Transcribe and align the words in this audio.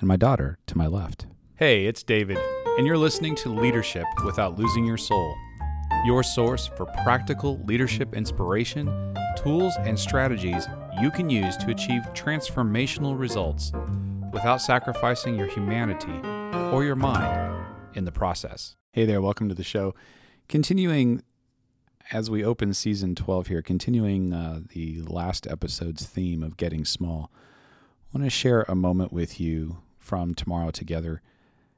and 0.00 0.08
my 0.08 0.16
daughter 0.16 0.58
to 0.66 0.76
my 0.76 0.86
left. 0.86 1.26
Hey, 1.56 1.84
it's 1.86 2.02
David, 2.02 2.38
and 2.78 2.86
you're 2.86 2.98
listening 2.98 3.34
to 3.36 3.50
Leadership 3.50 4.06
Without 4.24 4.58
Losing 4.58 4.84
Your 4.84 4.96
Soul, 4.96 5.36
your 6.04 6.22
source 6.22 6.66
for 6.66 6.86
practical 7.04 7.62
leadership 7.64 8.14
inspiration, 8.14 9.14
tools, 9.36 9.74
and 9.80 9.98
strategies 9.98 10.66
you 11.00 11.10
can 11.10 11.28
use 11.28 11.56
to 11.58 11.70
achieve 11.70 12.02
transformational 12.14 13.18
results 13.18 13.72
without 14.32 14.62
sacrificing 14.62 15.36
your 15.36 15.48
humanity 15.48 16.20
or 16.72 16.82
your 16.82 16.96
mind 16.96 17.66
in 17.94 18.04
the 18.04 18.12
process. 18.12 18.76
Hey 18.92 19.04
there, 19.04 19.20
welcome 19.20 19.48
to 19.48 19.54
the 19.54 19.62
show. 19.62 19.94
Continuing 20.48 21.22
as 22.12 22.30
we 22.30 22.42
open 22.42 22.74
season 22.74 23.14
12 23.14 23.48
here, 23.48 23.62
continuing 23.62 24.32
uh, 24.32 24.60
the 24.68 25.02
last 25.02 25.46
episode's 25.46 26.06
theme 26.06 26.42
of 26.42 26.56
getting 26.56 26.84
small, 26.84 27.30
I 28.12 28.18
want 28.18 28.26
to 28.26 28.30
share 28.30 28.64
a 28.66 28.74
moment 28.74 29.12
with 29.12 29.38
you 29.38 29.82
from 30.10 30.34
Tomorrow 30.34 30.72
Together 30.72 31.22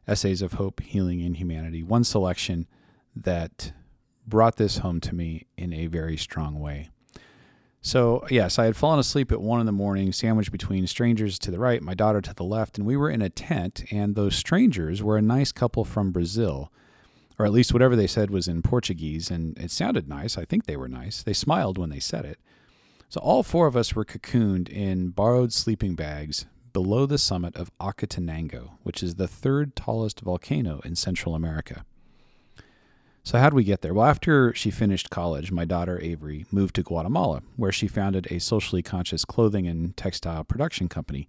Essays 0.09 0.41
of 0.41 0.55
Hope, 0.55 0.81
Healing, 0.81 1.21
and 1.21 1.37
Humanity. 1.37 1.83
One 1.83 2.03
selection 2.03 2.67
that 3.15 3.75
brought 4.27 4.57
this 4.57 4.79
home 4.79 5.01
to 5.01 5.15
me 5.15 5.49
in 5.59 5.75
a 5.75 5.87
very 5.87 6.17
strong 6.17 6.59
way. 6.59 6.89
So, 7.83 8.25
yes, 8.31 8.59
I 8.59 8.65
had 8.65 8.75
fallen 8.75 8.99
asleep 8.99 9.33
at 9.33 9.43
one 9.43 9.61
in 9.61 9.67
the 9.67 9.71
morning, 9.71 10.15
sandwiched 10.15 10.51
between 10.51 10.87
strangers 10.87 11.39
to 11.41 11.51
the 11.51 11.59
right, 11.59 11.83
my 11.83 11.93
daughter 11.93 12.23
to 12.23 12.33
the 12.33 12.43
left, 12.43 12.79
and 12.79 12.87
we 12.87 12.97
were 12.97 13.11
in 13.11 13.21
a 13.21 13.29
tent, 13.29 13.85
and 13.91 14.15
those 14.15 14.35
strangers 14.35 15.03
were 15.03 15.19
a 15.19 15.23
nice 15.23 15.53
couple 15.53 15.85
from 15.85 16.11
Brazil, 16.11 16.73
or 17.39 17.45
at 17.45 17.53
least 17.53 17.75
whatever 17.75 17.97
they 17.97 18.07
said 18.07 18.31
was 18.31 18.49
in 18.49 18.63
Portuguese, 18.63 19.31
and 19.31 19.59
it 19.59 19.71
sounded 19.71 20.09
nice. 20.09 20.39
I 20.39 20.47
think 20.47 20.65
they 20.65 20.79
were 20.79 20.89
nice. 20.89 21.23
They 21.23 21.35
smiled 21.35 21.77
when 21.77 21.91
they 21.91 22.01
said 22.01 22.25
it. 22.25 22.39
So, 23.11 23.21
all 23.21 23.43
four 23.43 23.67
of 23.67 23.77
us 23.77 23.95
were 23.95 24.07
cocooned 24.07 24.71
in 24.71 25.11
borrowed 25.11 25.53
sleeping 25.53 25.97
bags, 25.97 26.47
below 26.73 27.07
the 27.07 27.19
summit 27.19 27.57
of 27.57 27.71
Acatenango, 27.79 28.73
which 28.83 29.03
is 29.03 29.17
the 29.17 29.29
third 29.29 29.77
tallest 29.77 30.21
volcano 30.21 30.81
in 30.85 30.97
Central 30.97 31.35
America. 31.35 31.85
So, 33.25 33.39
how 33.39 33.51
did 33.51 33.55
we 33.55 33.65
get 33.65 33.83
there? 33.83 33.95
Well, 33.95 34.07
after 34.07 34.53
she 34.55 34.71
finished 34.71 35.11
college, 35.11 35.53
my 35.53 35.65
daughter 35.65 36.01
Avery 36.03 36.45
moved 36.51 36.75
to 36.75 36.83
Guatemala, 36.83 37.43
where 37.57 37.71
she 37.71 37.87
founded 37.87 38.27
a 38.31 38.41
socially 38.41 38.83
conscious 38.83 39.25
clothing 39.25 39.67
and 39.69 39.97
textile 39.97 40.43
production 40.43 40.89
company. 40.89 41.29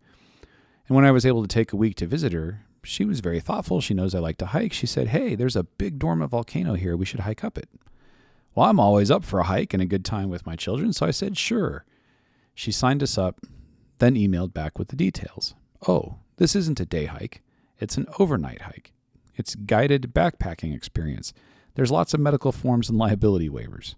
And 0.87 0.95
when 0.95 1.05
I 1.05 1.11
was 1.11 1.25
able 1.25 1.43
to 1.43 1.47
take 1.47 1.71
a 1.71 1.77
week 1.77 1.95
to 1.97 2.07
visit 2.07 2.33
her, 2.33 2.65
she 2.83 3.05
was 3.05 3.19
very 3.19 3.39
thoughtful. 3.39 3.79
She 3.79 3.93
knows 3.93 4.13
I 4.13 4.19
like 4.19 4.37
to 4.37 4.47
hike. 4.47 4.73
She 4.73 4.87
said, 4.87 5.09
Hey, 5.09 5.35
there's 5.35 5.55
a 5.55 5.63
big 5.63 5.99
dormant 5.99 6.31
volcano 6.31 6.73
here. 6.73 6.97
We 6.97 7.05
should 7.05 7.21
hike 7.21 7.43
up 7.43 7.57
it. 7.57 7.69
Well, 8.55 8.67
I'm 8.67 8.79
always 8.79 9.09
up 9.09 9.23
for 9.23 9.39
a 9.39 9.45
hike 9.45 9.73
and 9.73 9.81
a 9.81 9.87
good 9.87 10.03
time 10.03 10.29
with 10.29 10.45
my 10.45 10.55
children, 10.55 10.93
so 10.93 11.05
I 11.05 11.11
said, 11.11 11.37
Sure. 11.37 11.85
She 12.55 12.71
signed 12.71 13.01
us 13.01 13.17
up, 13.17 13.39
then 13.99 14.15
emailed 14.15 14.53
back 14.53 14.77
with 14.77 14.89
the 14.89 14.95
details. 14.95 15.55
Oh, 15.87 16.15
this 16.37 16.55
isn't 16.55 16.79
a 16.79 16.85
day 16.85 17.05
hike, 17.05 17.41
it's 17.79 17.97
an 17.97 18.07
overnight 18.19 18.63
hike. 18.63 18.93
It's 19.35 19.55
guided 19.55 20.13
backpacking 20.13 20.75
experience. 20.75 21.33
There's 21.75 21.91
lots 21.91 22.13
of 22.13 22.19
medical 22.19 22.51
forms 22.51 22.89
and 22.89 22.97
liability 22.97 23.49
waivers. 23.49 23.95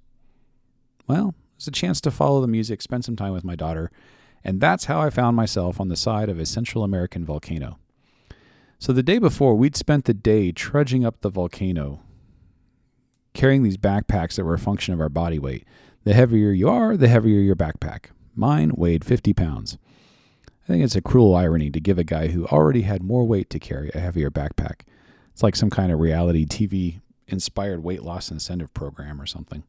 Well, 1.07 1.35
it's 1.55 1.67
a 1.67 1.71
chance 1.71 2.01
to 2.01 2.11
follow 2.11 2.41
the 2.41 2.47
music, 2.47 2.81
spend 2.81 3.05
some 3.05 3.15
time 3.15 3.33
with 3.33 3.43
my 3.43 3.55
daughter, 3.55 3.91
and 4.43 4.61
that's 4.61 4.85
how 4.85 5.01
I 5.01 5.09
found 5.09 5.35
myself 5.35 5.79
on 5.79 5.89
the 5.89 5.95
side 5.95 6.29
of 6.29 6.39
a 6.39 6.45
Central 6.45 6.83
American 6.83 7.25
volcano. 7.25 7.79
So 8.79 8.93
the 8.93 9.03
day 9.03 9.17
before, 9.17 9.55
we'd 9.55 9.75
spent 9.75 10.05
the 10.05 10.13
day 10.13 10.51
trudging 10.51 11.05
up 11.05 11.21
the 11.21 11.29
volcano, 11.29 12.01
carrying 13.33 13.63
these 13.63 13.77
backpacks 13.77 14.35
that 14.35 14.45
were 14.45 14.53
a 14.53 14.59
function 14.59 14.93
of 14.93 15.01
our 15.01 15.09
body 15.09 15.39
weight. 15.39 15.65
The 16.03 16.13
heavier 16.13 16.51
you 16.51 16.69
are, 16.69 16.95
the 16.95 17.07
heavier 17.07 17.39
your 17.39 17.55
backpack. 17.55 18.05
Mine 18.35 18.71
weighed 18.75 19.05
50 19.05 19.33
pounds. 19.33 19.77
I 20.63 20.67
think 20.67 20.83
it's 20.83 20.95
a 20.95 21.01
cruel 21.01 21.35
irony 21.35 21.69
to 21.71 21.79
give 21.79 21.97
a 21.97 22.03
guy 22.03 22.27
who 22.27 22.45
already 22.47 22.81
had 22.81 23.03
more 23.03 23.25
weight 23.25 23.49
to 23.51 23.59
carry 23.59 23.91
a 23.93 23.99
heavier 23.99 24.31
backpack. 24.31 24.81
It's 25.31 25.43
like 25.43 25.55
some 25.55 25.69
kind 25.69 25.91
of 25.91 25.99
reality 25.99 26.45
TV 26.45 27.01
inspired 27.27 27.83
weight 27.83 28.03
loss 28.03 28.31
incentive 28.31 28.73
program 28.73 29.21
or 29.21 29.25
something. 29.25 29.63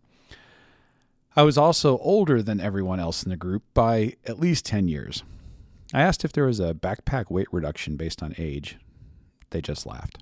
I 1.35 1.43
was 1.43 1.59
also 1.59 1.99
older 1.99 2.43
than 2.43 2.61
everyone 2.61 2.99
else 2.99 3.23
in 3.23 3.31
the 3.31 3.37
group 3.37 3.63
by 3.75 4.15
at 4.27 4.41
least 4.41 4.65
10 4.65 4.89
years. 4.89 5.23
I 5.93 6.01
asked 6.01 6.25
if 6.25 6.33
there 6.33 6.47
was 6.47 6.61
a 6.61 6.75
backpack 6.75 7.31
weight 7.31 7.49
reduction 7.53 7.97
based 7.97 8.23
on 8.23 8.35
age. 8.39 8.79
They 9.51 9.61
just 9.61 9.87
laughed. 9.87 10.19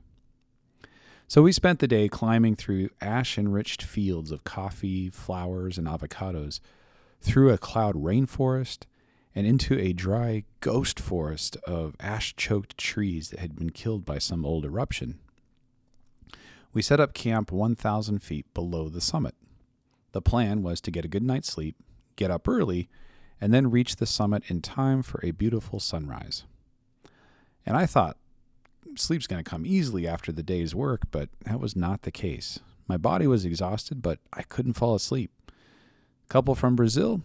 So 1.28 1.42
we 1.42 1.52
spent 1.52 1.78
the 1.78 1.88
day 1.88 2.08
climbing 2.08 2.56
through 2.56 2.90
ash 3.00 3.38
enriched 3.38 3.82
fields 3.82 4.30
of 4.30 4.44
coffee, 4.44 5.08
flowers, 5.08 5.78
and 5.78 5.86
avocados, 5.86 6.60
through 7.24 7.50
a 7.50 7.58
cloud 7.58 7.96
rainforest, 7.96 8.84
and 9.34 9.46
into 9.46 9.78
a 9.78 9.92
dry 9.92 10.44
ghost 10.60 11.00
forest 11.00 11.56
of 11.66 11.96
ash 11.98 12.36
choked 12.36 12.78
trees 12.78 13.30
that 13.30 13.40
had 13.40 13.56
been 13.56 13.70
killed 13.70 14.04
by 14.04 14.18
some 14.18 14.46
old 14.46 14.64
eruption. 14.64 15.18
We 16.72 16.82
set 16.82 17.00
up 17.00 17.14
camp 17.14 17.50
1,000 17.50 18.20
feet 18.20 18.52
below 18.54 18.88
the 18.88 19.00
summit. 19.00 19.34
The 20.12 20.22
plan 20.22 20.62
was 20.62 20.80
to 20.82 20.90
get 20.90 21.04
a 21.04 21.08
good 21.08 21.22
night's 21.22 21.50
sleep, 21.50 21.76
get 22.14 22.30
up 22.30 22.46
early, 22.46 22.88
and 23.40 23.52
then 23.52 23.70
reach 23.70 23.96
the 23.96 24.06
summit 24.06 24.44
in 24.48 24.60
time 24.60 25.02
for 25.02 25.20
a 25.24 25.32
beautiful 25.32 25.80
sunrise. 25.80 26.44
And 27.66 27.76
I 27.76 27.86
thought 27.86 28.18
sleep's 28.96 29.26
going 29.26 29.42
to 29.42 29.48
come 29.48 29.66
easily 29.66 30.06
after 30.06 30.30
the 30.30 30.42
day's 30.42 30.74
work, 30.74 31.02
but 31.10 31.30
that 31.46 31.58
was 31.58 31.74
not 31.74 32.02
the 32.02 32.12
case. 32.12 32.60
My 32.86 32.96
body 32.96 33.26
was 33.26 33.44
exhausted, 33.44 34.02
but 34.02 34.18
I 34.32 34.42
couldn't 34.42 34.74
fall 34.74 34.94
asleep. 34.94 35.30
Couple 36.28 36.54
from 36.54 36.74
Brazil, 36.74 37.22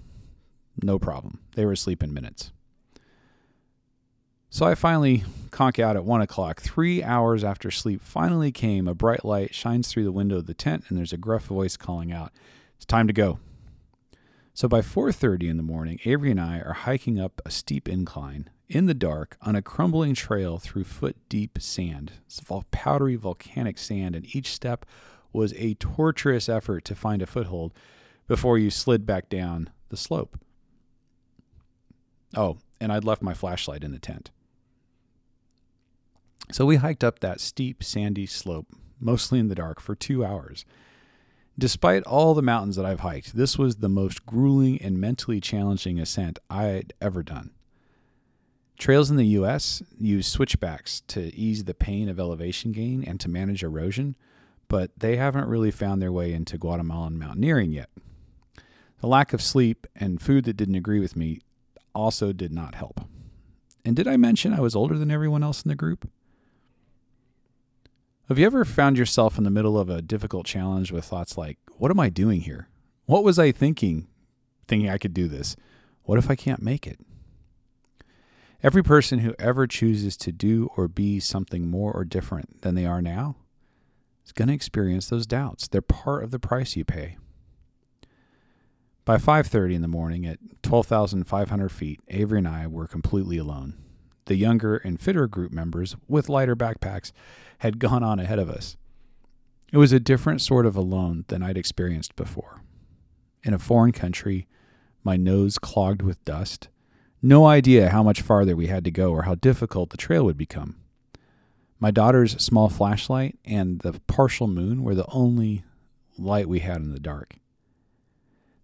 no 0.84 1.00
problem. 1.00 1.40
They 1.56 1.66
were 1.66 1.72
asleep 1.72 2.04
in 2.04 2.14
minutes. 2.14 2.52
So 4.52 4.66
I 4.66 4.76
finally 4.76 5.24
conk 5.52 5.78
out 5.78 5.96
at 5.96 6.06
one 6.06 6.22
o'clock. 6.22 6.62
Three 6.62 7.04
hours 7.04 7.44
after 7.44 7.70
sleep 7.70 8.02
finally 8.02 8.52
came, 8.52 8.88
a 8.88 8.96
bright 8.96 9.24
light 9.24 9.54
shines 9.54 9.88
through 9.88 10.06
the 10.06 10.12
window 10.12 10.38
of 10.38 10.48
the 10.48 10.54
tent, 10.54 10.86
and 10.90 10.98
there's 10.98 11.14
a 11.14 11.18
gruff 11.18 11.46
voice 11.46 11.78
calling 11.78 12.12
out, 12.12 12.32
"It's 12.76 12.86
time 12.86 13.08
to 13.08 13.14
go." 13.14 13.40
So 14.54 14.68
by 14.68 14.82
4:30 14.82 15.48
in 15.48 15.58
the 15.58 15.64
morning, 15.64 16.00
Avery 16.04 16.32
and 16.32 16.42
I 16.42 16.60
are 16.60 16.74
hiking 16.74 17.20
up 17.20 17.42
a 17.46 17.52
steep 17.52 17.88
incline 17.88 18.50
in 18.68 18.88
the 18.88 18.94
dark 18.94 19.38
on 19.42 19.56
a 19.56 19.62
crumbling 19.62 20.16
trail 20.16 20.58
through 20.58 20.84
foot-deep 20.84 21.60
sand. 21.62 22.14
It's 22.26 22.42
powdery 22.72 23.16
volcanic 23.16 23.78
sand, 23.78 24.16
and 24.16 24.36
each 24.36 24.52
step 24.52 24.86
was 25.32 25.54
a 25.54 25.76
torturous 25.76 26.50
effort 26.50 26.86
to 26.86 26.96
find 26.96 27.22
a 27.22 27.28
foothold 27.28 27.72
before 28.30 28.60
you 28.60 28.70
slid 28.70 29.06
back 29.08 29.28
down 29.28 29.72
the 29.90 29.98
slope. 29.98 30.40
Oh, 32.38 32.60
and 32.80 32.94
I'd 32.94 33.04
left 33.04 33.24
my 33.24 33.34
flashlight 33.34 33.84
in 33.84 33.92
the 33.92 34.00
tent. 34.00 34.30
So 36.52 36.66
we 36.66 36.78
hiked 36.78 37.04
up 37.04 37.20
that 37.20 37.42
steep, 37.42 37.84
sandy 37.84 38.28
slope, 38.28 38.68
mostly 39.00 39.40
in 39.40 39.48
the 39.48 39.56
dark, 39.56 39.82
for 39.82 39.96
two 39.96 40.24
hours. 40.24 40.64
Despite 41.58 42.04
all 42.04 42.36
the 42.36 42.44
mountains 42.44 42.76
that 42.76 42.86
I've 42.86 43.00
hiked, 43.00 43.36
this 43.36 43.58
was 43.58 43.78
the 43.78 43.90
most 43.90 44.26
grueling 44.28 44.80
and 44.80 45.02
mentally 45.02 45.42
challenging 45.42 46.00
ascent 46.00 46.38
I'd 46.52 46.94
ever 47.02 47.24
done. 47.24 47.50
Trails 48.78 49.10
in 49.10 49.18
the 49.18 49.26
U.S. 49.26 49.82
use 49.98 50.28
switchbacks 50.28 51.02
to 51.08 51.36
ease 51.36 51.64
the 51.64 51.74
pain 51.74 52.08
of 52.08 52.20
elevation 52.20 52.72
gain 52.74 53.04
and 53.04 53.20
to 53.20 53.28
manage 53.28 53.64
erosion, 53.64 54.16
but 54.68 54.92
they 54.96 55.18
haven't 55.18 55.50
really 55.50 55.72
found 55.72 56.00
their 56.00 56.12
way 56.12 56.32
into 56.32 56.60
Guatemalan 56.60 57.18
mountaineering 57.18 57.72
yet. 57.72 57.90
The 59.02 59.08
lack 59.08 59.34
of 59.34 59.42
sleep 59.42 59.88
and 59.96 60.22
food 60.22 60.46
that 60.46 60.58
didn't 60.58 60.76
agree 60.76 61.00
with 61.00 61.16
me 61.16 61.40
also 61.96 62.34
did 62.34 62.52
not 62.52 62.76
help. 62.76 63.02
And 63.86 63.96
did 63.96 64.08
I 64.08 64.18
mention 64.18 64.54
I 64.54 64.60
was 64.60 64.76
older 64.76 64.98
than 64.98 65.10
everyone 65.12 65.44
else 65.44 65.64
in 65.64 65.70
the 65.70 65.76
group? 65.76 66.10
Have 68.28 68.38
you 68.38 68.46
ever 68.46 68.66
found 68.66 68.98
yourself 68.98 69.38
in 69.38 69.44
the 69.44 69.50
middle 69.50 69.80
of 69.80 69.90
a 69.90 70.02
difficult 70.02 70.46
challenge 70.46 70.92
with 70.92 71.06
thoughts 71.06 71.38
like, 71.38 71.58
what 71.78 71.90
am 71.90 72.00
I 72.00 72.10
doing 72.10 72.42
here? 72.42 72.68
What 73.06 73.24
was 73.24 73.40
I 73.40 73.52
thinking, 73.52 74.08
thinking 74.68 74.90
I 74.90 75.00
could 75.00 75.14
do 75.14 75.28
this? 75.28 75.56
What 76.04 76.20
if 76.20 76.30
I 76.30 76.36
can't 76.36 76.62
make 76.62 76.86
it? 76.86 77.00
Every 78.62 78.84
person 78.84 79.20
who 79.20 79.34
ever 79.40 79.66
chooses 79.66 80.18
to 80.18 80.32
do 80.32 80.70
or 80.76 80.88
be 80.88 81.20
something 81.20 81.70
more 81.70 81.94
or 81.94 82.04
different 82.04 82.62
than 82.62 82.76
they 82.76 82.86
are 82.86 83.02
now 83.02 83.38
is 84.26 84.34
going 84.34 84.50
to 84.50 84.54
experience 84.54 85.08
those 85.08 85.26
doubts. 85.26 85.68
They're 85.68 85.82
part 85.82 86.24
of 86.24 86.32
the 86.32 86.40
price 86.40 86.76
you 86.76 86.84
pay. 86.84 87.18
By 89.10 89.18
5:30 89.18 89.74
in 89.74 89.82
the 89.82 89.88
morning 89.88 90.28
at 90.28 90.38
12,500 90.62 91.70
feet, 91.72 92.00
Avery 92.10 92.38
and 92.38 92.48
I 92.48 92.68
were 92.68 92.86
completely 92.86 93.40
alone. 93.40 93.74
The 94.26 94.36
younger 94.36 94.78
and 94.78 95.02
fitter 95.02 95.26
group 95.26 95.52
members 95.52 95.96
with 96.08 96.30
lighter 96.30 96.56
backpacks 96.56 97.12
had 97.58 97.80
gone 97.80 98.04
on 98.04 98.20
ahead 98.20 98.38
of 98.38 98.52
us. 98.52 98.78
It 99.74 99.78
was 99.78 99.92
a 99.92 100.00
different 100.00 100.42
sort 100.42 100.68
of 100.68 100.76
alone 100.76 101.26
than 101.28 101.42
I'd 101.42 101.58
experienced 101.58 102.16
before. 102.16 102.62
In 103.42 103.56
a 103.56 103.58
foreign 103.58 103.94
country, 103.94 104.48
my 105.04 105.18
nose 105.18 105.58
clogged 105.58 106.04
with 106.04 106.24
dust, 106.24 106.68
no 107.20 107.48
idea 107.48 107.90
how 107.90 108.04
much 108.04 108.22
farther 108.22 108.56
we 108.56 108.68
had 108.68 108.84
to 108.84 108.92
go 108.92 109.10
or 109.10 109.24
how 109.24 109.34
difficult 109.34 109.90
the 109.90 109.98
trail 109.98 110.24
would 110.24 110.38
become. 110.38 110.76
My 111.80 111.90
daughter's 111.90 112.40
small 112.40 112.70
flashlight 112.70 113.40
and 113.44 113.80
the 113.80 114.00
partial 114.06 114.48
moon 114.48 114.84
were 114.84 114.94
the 114.94 115.10
only 115.10 115.64
light 116.16 116.48
we 116.48 116.60
had 116.60 116.78
in 116.82 116.92
the 116.92 117.00
dark. 117.00 117.40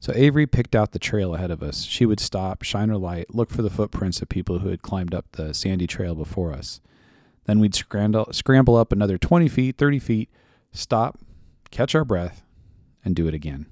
So 0.05 0.13
Avery 0.15 0.45
picked 0.45 0.75
out 0.75 0.91
the 0.91 0.99
trail 0.99 1.33
ahead 1.33 1.49
of 1.49 1.63
us. 1.63 1.81
She 1.81 2.05
would 2.05 2.19
stop, 2.19 2.61
shine 2.61 2.89
her 2.89 2.97
light, 2.97 3.33
look 3.33 3.49
for 3.49 3.63
the 3.63 3.71
footprints 3.71 4.21
of 4.21 4.29
people 4.29 4.59
who 4.59 4.69
had 4.69 4.83
climbed 4.83 5.15
up 5.15 5.25
the 5.31 5.51
sandy 5.51 5.87
trail 5.87 6.13
before 6.13 6.53
us. 6.53 6.79
Then 7.45 7.59
we'd 7.59 7.73
scramble, 7.73 8.27
scramble 8.31 8.75
up 8.75 8.91
another 8.91 9.17
20 9.17 9.47
feet, 9.47 9.79
30 9.79 9.97
feet, 9.97 10.29
stop, 10.71 11.17
catch 11.71 11.95
our 11.95 12.05
breath, 12.05 12.43
and 13.03 13.15
do 13.15 13.25
it 13.27 13.33
again. 13.33 13.65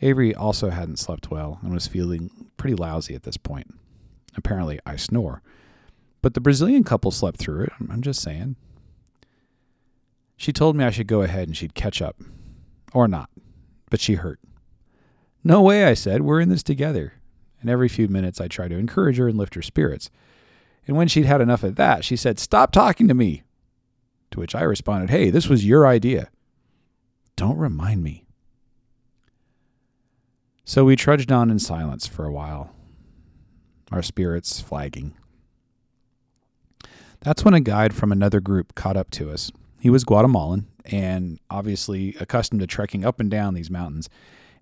Avery 0.00 0.34
also 0.34 0.70
hadn't 0.70 0.98
slept 0.98 1.30
well 1.30 1.58
and 1.60 1.74
was 1.74 1.86
feeling 1.86 2.30
pretty 2.56 2.74
lousy 2.74 3.14
at 3.14 3.24
this 3.24 3.36
point. 3.36 3.74
Apparently, 4.38 4.80
I 4.86 4.96
snore. 4.96 5.42
But 6.22 6.32
the 6.32 6.40
Brazilian 6.40 6.82
couple 6.82 7.10
slept 7.10 7.36
through 7.36 7.64
it. 7.64 7.72
I'm 7.90 8.00
just 8.00 8.22
saying. 8.22 8.56
She 10.38 10.50
told 10.50 10.76
me 10.76 10.84
I 10.84 10.90
should 10.90 11.08
go 11.08 11.20
ahead 11.20 11.46
and 11.46 11.54
she'd 11.54 11.74
catch 11.74 12.00
up. 12.00 12.22
Or 12.94 13.06
not. 13.06 13.28
But 13.90 14.00
she 14.00 14.14
hurt. 14.14 14.40
No 15.44 15.60
way, 15.60 15.84
I 15.84 15.94
said. 15.94 16.22
We're 16.22 16.40
in 16.40 16.48
this 16.48 16.62
together. 16.62 17.12
And 17.60 17.70
every 17.70 17.88
few 17.88 18.08
minutes, 18.08 18.40
I 18.40 18.48
try 18.48 18.66
to 18.66 18.76
encourage 18.76 19.18
her 19.18 19.28
and 19.28 19.38
lift 19.38 19.54
her 19.54 19.62
spirits. 19.62 20.10
And 20.86 20.96
when 20.96 21.08
she'd 21.08 21.26
had 21.26 21.40
enough 21.40 21.62
of 21.62 21.76
that, 21.76 22.04
she 22.04 22.16
said, 22.16 22.38
Stop 22.38 22.72
talking 22.72 23.08
to 23.08 23.14
me. 23.14 23.42
To 24.30 24.40
which 24.40 24.54
I 24.54 24.62
responded, 24.62 25.10
Hey, 25.10 25.30
this 25.30 25.48
was 25.48 25.64
your 25.64 25.86
idea. 25.86 26.30
Don't 27.36 27.58
remind 27.58 28.02
me. 28.02 28.24
So 30.64 30.84
we 30.84 30.96
trudged 30.96 31.30
on 31.30 31.50
in 31.50 31.58
silence 31.58 32.06
for 32.06 32.24
a 32.24 32.32
while, 32.32 32.74
our 33.92 34.02
spirits 34.02 34.60
flagging. 34.60 35.14
That's 37.20 37.44
when 37.44 37.54
a 37.54 37.60
guide 37.60 37.94
from 37.94 38.12
another 38.12 38.40
group 38.40 38.74
caught 38.74 38.96
up 38.96 39.10
to 39.12 39.30
us. 39.30 39.50
He 39.78 39.90
was 39.90 40.04
Guatemalan 40.04 40.66
and 40.86 41.38
obviously 41.50 42.14
accustomed 42.18 42.60
to 42.60 42.66
trekking 42.66 43.04
up 43.04 43.20
and 43.20 43.30
down 43.30 43.54
these 43.54 43.70
mountains 43.70 44.08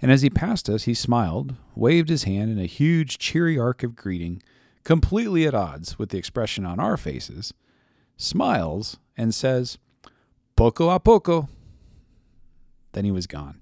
and 0.02 0.10
as 0.10 0.22
he 0.22 0.28
passed 0.28 0.68
us, 0.68 0.82
he 0.84 0.94
smiled, 0.94 1.54
waved 1.76 2.08
his 2.08 2.24
hand 2.24 2.50
in 2.50 2.58
a 2.58 2.66
huge, 2.66 3.18
cheery 3.18 3.56
arc 3.56 3.84
of 3.84 3.94
greeting, 3.94 4.42
completely 4.82 5.46
at 5.46 5.54
odds 5.54 5.96
with 5.96 6.08
the 6.08 6.18
expression 6.18 6.66
on 6.66 6.80
our 6.80 6.96
faces, 6.96 7.54
smiles, 8.16 8.98
and 9.16 9.32
says, 9.32 9.78
Poco 10.56 10.90
a 10.90 10.98
poco. 10.98 11.48
Then 12.92 13.04
he 13.04 13.12
was 13.12 13.28
gone. 13.28 13.60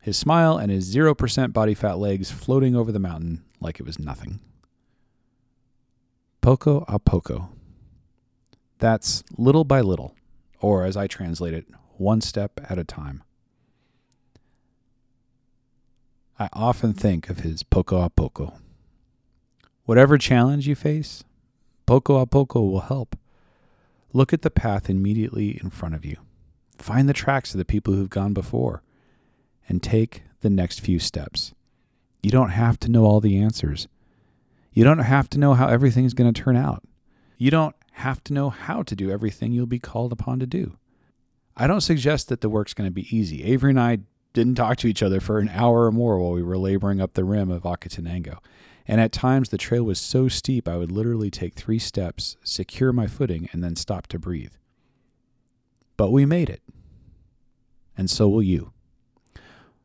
His 0.00 0.16
smile 0.16 0.56
and 0.56 0.72
his 0.72 0.94
0% 0.94 1.52
body 1.52 1.74
fat 1.74 1.98
legs 1.98 2.30
floating 2.30 2.74
over 2.74 2.90
the 2.90 2.98
mountain 2.98 3.44
like 3.60 3.78
it 3.78 3.86
was 3.86 3.98
nothing. 3.98 4.40
Poco 6.40 6.86
a 6.88 6.98
poco. 6.98 7.50
That's 8.78 9.22
little 9.36 9.64
by 9.64 9.82
little, 9.82 10.14
or 10.60 10.84
as 10.84 10.96
I 10.96 11.06
translate 11.06 11.52
it, 11.52 11.66
one 11.98 12.22
step 12.22 12.60
at 12.70 12.78
a 12.78 12.84
time. 12.84 13.22
I 16.40 16.48
often 16.52 16.92
think 16.92 17.28
of 17.28 17.40
his 17.40 17.64
poco 17.64 18.00
a 18.00 18.08
poco. 18.10 18.54
Whatever 19.86 20.18
challenge 20.18 20.68
you 20.68 20.76
face, 20.76 21.24
poco 21.84 22.18
a 22.18 22.26
poco 22.26 22.60
will 22.60 22.82
help. 22.82 23.16
Look 24.12 24.32
at 24.32 24.42
the 24.42 24.50
path 24.50 24.88
immediately 24.88 25.58
in 25.60 25.70
front 25.70 25.96
of 25.96 26.04
you. 26.04 26.16
Find 26.76 27.08
the 27.08 27.12
tracks 27.12 27.54
of 27.54 27.58
the 27.58 27.64
people 27.64 27.92
who've 27.92 28.08
gone 28.08 28.34
before 28.34 28.82
and 29.68 29.82
take 29.82 30.22
the 30.40 30.50
next 30.50 30.80
few 30.80 31.00
steps. 31.00 31.54
You 32.22 32.30
don't 32.30 32.50
have 32.50 32.78
to 32.80 32.90
know 32.90 33.04
all 33.04 33.20
the 33.20 33.38
answers. 33.38 33.88
You 34.72 34.84
don't 34.84 34.98
have 35.00 35.28
to 35.30 35.40
know 35.40 35.54
how 35.54 35.66
everything's 35.66 36.14
going 36.14 36.32
to 36.32 36.42
turn 36.42 36.56
out. 36.56 36.84
You 37.36 37.50
don't 37.50 37.74
have 37.92 38.22
to 38.24 38.32
know 38.32 38.48
how 38.48 38.84
to 38.84 38.94
do 38.94 39.10
everything 39.10 39.52
you'll 39.52 39.66
be 39.66 39.80
called 39.80 40.12
upon 40.12 40.38
to 40.38 40.46
do. 40.46 40.76
I 41.56 41.66
don't 41.66 41.80
suggest 41.80 42.28
that 42.28 42.42
the 42.42 42.48
work's 42.48 42.74
going 42.74 42.88
to 42.88 42.94
be 42.94 43.14
easy. 43.14 43.42
Avery 43.42 43.70
and 43.70 43.80
I 43.80 43.98
didn't 44.32 44.56
talk 44.56 44.76
to 44.78 44.86
each 44.86 45.02
other 45.02 45.20
for 45.20 45.38
an 45.38 45.48
hour 45.48 45.84
or 45.84 45.92
more 45.92 46.18
while 46.18 46.32
we 46.32 46.42
were 46.42 46.58
laboring 46.58 47.00
up 47.00 47.14
the 47.14 47.24
rim 47.24 47.50
of 47.50 47.62
Acatenango. 47.62 48.38
And 48.86 49.00
at 49.00 49.12
times 49.12 49.50
the 49.50 49.58
trail 49.58 49.84
was 49.84 50.00
so 50.00 50.28
steep 50.28 50.66
I 50.66 50.76
would 50.76 50.90
literally 50.90 51.30
take 51.30 51.54
three 51.54 51.78
steps, 51.78 52.36
secure 52.42 52.92
my 52.92 53.06
footing, 53.06 53.48
and 53.52 53.62
then 53.62 53.76
stop 53.76 54.06
to 54.08 54.18
breathe. 54.18 54.54
But 55.96 56.10
we 56.10 56.24
made 56.24 56.48
it. 56.48 56.62
And 57.96 58.08
so 58.08 58.28
will 58.28 58.42
you. 58.42 58.72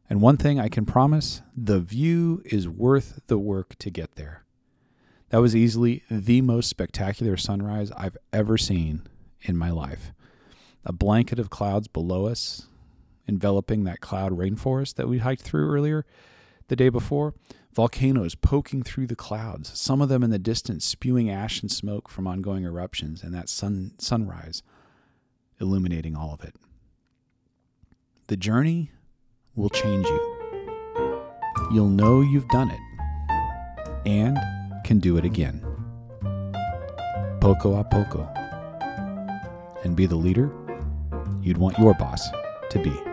And 0.10 0.22
one 0.22 0.38
thing 0.38 0.60
I 0.60 0.70
can 0.70 0.86
promise 0.86 1.42
the 1.56 1.80
view 1.80 2.42
is 2.46 2.70
worth 2.70 3.22
the 3.28 3.38
work 3.38 3.76
to 3.80 3.90
get 3.90 4.16
there. 4.16 4.44
That 5.30 5.42
was 5.42 5.56
easily 5.56 6.04
the 6.12 6.42
most 6.42 6.70
spectacular 6.70 7.36
sunrise 7.38 7.92
I've 7.98 8.18
ever 8.32 8.58
seen 8.58 9.08
in 9.42 9.58
my 9.58 9.72
life. 9.72 10.12
A 10.86 10.94
blanket 10.94 11.40
of 11.40 11.50
clouds 11.50 11.88
below 11.88 12.28
us, 12.28 12.68
enveloping 13.28 13.84
that 13.84 14.02
cloud 14.02 14.38
rainforest 14.38 14.96
that 14.96 15.08
we 15.08 15.20
hiked 15.20 15.42
through 15.42 15.70
earlier 15.70 16.06
the 16.68 16.76
day 16.76 16.90
before. 16.90 17.34
Volcanoes 17.74 18.36
poking 18.36 18.84
through 18.84 19.08
the 19.08 19.16
clouds, 19.16 19.72
some 19.78 20.02
of 20.02 20.10
them 20.10 20.22
in 20.22 20.30
the 20.30 20.38
distance 20.38 20.86
spewing 20.86 21.30
ash 21.30 21.62
and 21.62 21.72
smoke 21.72 22.08
from 22.08 22.28
ongoing 22.28 22.64
eruptions, 22.64 23.24
and 23.24 23.34
that 23.34 23.50
sun 23.50 23.94
sunrise 23.98 24.62
illuminating 25.60 26.16
all 26.16 26.34
of 26.34 26.44
it. 26.44 26.56
The 28.28 28.38
journey 28.38 28.92
will 29.56 29.70
change 29.70 30.06
you. 30.06 31.22
You'll 31.72 31.90
know 31.90 32.22
you've 32.22 32.48
done 32.50 32.70
it 32.70 32.80
and 34.06 34.38
can 34.84 35.00
do 35.00 35.18
it 35.18 35.26
again. 35.26 35.66
Poco 37.42 37.76
a 37.76 37.84
poco. 37.84 38.30
And 39.84 39.96
be 39.96 40.06
the 40.06 40.16
leader 40.16 40.52
you'd 41.42 41.58
want 41.58 41.78
your 41.78 41.94
boss 41.96 42.30
to 42.70 42.80
be. 42.80 43.13